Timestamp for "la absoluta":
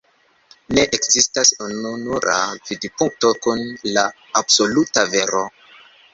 3.93-5.07